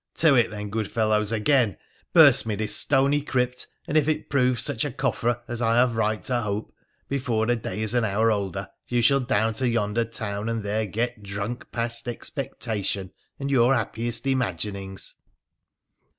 To 0.15 0.33
it, 0.33 0.49
then, 0.49 0.71
good 0.71 0.89
fellows, 0.89 1.31
again! 1.31 1.77
Burst 2.11 2.47
me 2.47 2.55
this 2.55 2.75
stony 2.75 3.21
crypt, 3.21 3.67
and, 3.87 3.95
if 3.95 4.07
it 4.07 4.31
prove 4.31 4.59
such 4.59 4.83
a 4.83 4.89
coffer 4.89 5.43
as 5.47 5.61
I 5.61 5.75
have 5.75 5.95
right 5.95 6.23
to 6.23 6.41
hope, 6.41 6.73
before 7.07 7.45
the 7.45 7.55
day 7.55 7.83
is 7.83 7.93
an 7.93 8.03
hour 8.03 8.31
older, 8.31 8.67
you 8.87 9.03
shall 9.03 9.19
down 9.19 9.53
to 9.53 9.69
yonder 9.69 10.03
town 10.05 10.49
and 10.49 10.63
there 10.63 10.87
get 10.87 11.21
drunk 11.21 11.71
past 11.71 12.07
expectation 12.07 13.11
and 13.39 13.51
your 13.51 13.75
happiest 13.75 14.25
imaginings.' 14.25 15.17